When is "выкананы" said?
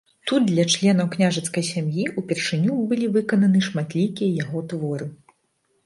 3.19-3.59